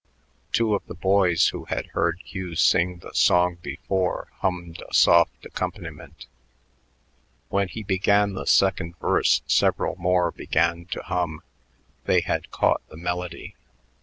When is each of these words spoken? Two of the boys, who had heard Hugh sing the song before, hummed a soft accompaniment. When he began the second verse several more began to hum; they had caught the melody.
Two 0.51 0.73
of 0.73 0.83
the 0.87 0.95
boys, 0.95 1.49
who 1.49 1.65
had 1.65 1.85
heard 1.93 2.19
Hugh 2.25 2.55
sing 2.55 2.97
the 3.03 3.13
song 3.13 3.59
before, 3.61 4.29
hummed 4.39 4.81
a 4.81 4.91
soft 4.91 5.45
accompaniment. 5.45 6.25
When 7.49 7.67
he 7.67 7.83
began 7.83 8.33
the 8.33 8.47
second 8.47 8.97
verse 8.97 9.43
several 9.45 9.95
more 9.97 10.31
began 10.31 10.85
to 10.85 11.03
hum; 11.03 11.43
they 12.05 12.21
had 12.21 12.49
caught 12.49 12.81
the 12.89 12.97
melody. 12.97 13.55